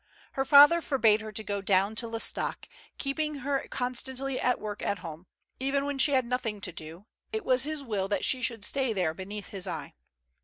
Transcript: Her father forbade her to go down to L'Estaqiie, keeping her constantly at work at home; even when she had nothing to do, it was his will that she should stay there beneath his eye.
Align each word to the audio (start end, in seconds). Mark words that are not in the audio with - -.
Her 0.31 0.45
father 0.45 0.81
forbade 0.81 1.21
her 1.21 1.31
to 1.31 1.43
go 1.43 1.61
down 1.61 1.93
to 1.97 2.07
L'Estaqiie, 2.07 2.67
keeping 2.97 3.35
her 3.45 3.67
constantly 3.69 4.39
at 4.39 4.59
work 4.59 4.81
at 4.81 4.97
home; 4.97 5.27
even 5.59 5.85
when 5.85 5.99
she 5.99 6.13
had 6.13 6.25
nothing 6.25 6.59
to 6.61 6.71
do, 6.71 7.05
it 7.31 7.45
was 7.45 7.65
his 7.65 7.83
will 7.83 8.07
that 8.07 8.25
she 8.25 8.41
should 8.41 8.65
stay 8.65 8.93
there 8.93 9.13
beneath 9.13 9.49
his 9.49 9.67
eye. 9.67 9.93